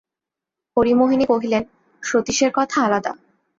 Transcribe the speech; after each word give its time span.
হরিমোহিনী 0.77 1.25
কহিলেন, 1.25 1.63
সতীশের 2.03 2.51
কথা 2.53 2.77
আলাদা। 2.81 3.11